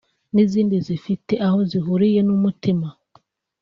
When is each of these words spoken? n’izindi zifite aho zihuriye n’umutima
n’izindi 0.33 0.75
zifite 0.87 1.33
aho 1.45 1.57
zihuriye 1.69 2.19
n’umutima 2.27 2.87